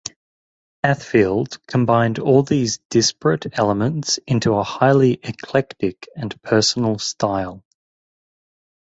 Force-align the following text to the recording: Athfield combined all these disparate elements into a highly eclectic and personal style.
Athfield 0.83 1.59
combined 1.67 2.17
all 2.17 2.41
these 2.41 2.79
disparate 2.89 3.45
elements 3.59 4.17
into 4.25 4.55
a 4.55 4.63
highly 4.63 5.19
eclectic 5.21 6.09
and 6.15 6.41
personal 6.41 6.97
style. 6.97 7.63